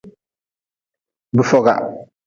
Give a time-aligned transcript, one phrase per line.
[1.37, 1.73] Bifoka.